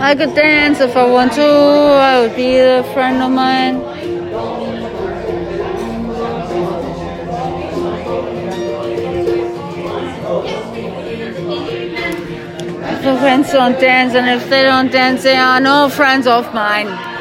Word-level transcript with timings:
I 0.00 0.14
could 0.14 0.34
dance 0.34 0.80
if 0.80 0.96
I 0.96 1.04
want 1.06 1.32
to. 1.32 1.42
I 1.42 2.20
would 2.20 2.36
be 2.36 2.58
a 2.58 2.84
friend 2.94 3.22
of 3.22 3.30
mine. 3.30 3.76
If 12.88 13.02
the 13.02 13.16
friends 13.18 13.52
don't 13.52 13.80
dance, 13.80 14.14
and 14.14 14.28
if 14.28 14.48
they 14.48 14.62
don't 14.62 14.92
dance, 14.92 15.22
they 15.22 15.36
are 15.36 15.60
no 15.60 15.88
friends 15.88 16.26
of 16.26 16.52
mine. 16.54 17.15